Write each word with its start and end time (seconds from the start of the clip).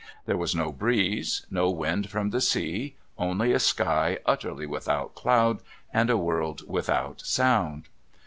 There 0.25 0.35
was 0.35 0.55
no 0.55 0.71
breeze, 0.71 1.45
no 1.51 1.69
wind 1.69 2.09
from 2.09 2.31
the 2.31 2.41
sea, 2.41 2.95
only 3.19 3.53
a 3.53 3.59
sky 3.59 4.17
utterly 4.25 4.65
without 4.65 5.13
cloud 5.13 5.59
and 5.93 6.09
a 6.09 6.17
world 6.17 6.63
without 6.67 7.21
sound. 7.21 7.87